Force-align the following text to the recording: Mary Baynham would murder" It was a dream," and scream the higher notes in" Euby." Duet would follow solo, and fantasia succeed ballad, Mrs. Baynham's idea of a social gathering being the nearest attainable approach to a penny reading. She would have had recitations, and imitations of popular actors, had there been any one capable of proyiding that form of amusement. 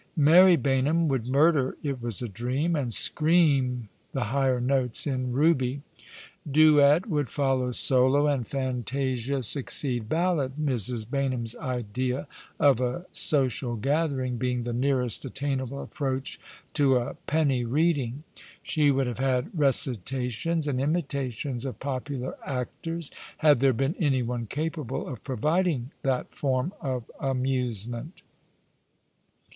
Mary 0.17 0.55
Baynham 0.57 1.07
would 1.09 1.27
murder" 1.27 1.77
It 1.83 2.01
was 2.01 2.23
a 2.23 2.27
dream," 2.27 2.75
and 2.75 2.91
scream 2.91 3.87
the 4.13 4.23
higher 4.33 4.59
notes 4.59 5.05
in" 5.05 5.31
Euby." 5.31 5.81
Duet 6.51 7.05
would 7.07 7.29
follow 7.29 7.71
solo, 7.71 8.25
and 8.25 8.47
fantasia 8.47 9.43
succeed 9.43 10.09
ballad, 10.09 10.53
Mrs. 10.59 11.05
Baynham's 11.07 11.55
idea 11.57 12.25
of 12.59 12.81
a 12.81 13.05
social 13.11 13.75
gathering 13.75 14.37
being 14.37 14.63
the 14.63 14.73
nearest 14.73 15.23
attainable 15.23 15.83
approach 15.83 16.39
to 16.73 16.95
a 16.95 17.13
penny 17.27 17.63
reading. 17.63 18.23
She 18.63 18.89
would 18.89 19.05
have 19.05 19.19
had 19.19 19.51
recitations, 19.53 20.67
and 20.67 20.81
imitations 20.81 21.63
of 21.63 21.79
popular 21.79 22.37
actors, 22.43 23.11
had 23.37 23.59
there 23.59 23.71
been 23.71 23.93
any 23.99 24.23
one 24.23 24.47
capable 24.47 25.07
of 25.07 25.23
proyiding 25.23 25.91
that 26.01 26.33
form 26.35 26.73
of 26.81 27.05
amusement. 27.19 28.23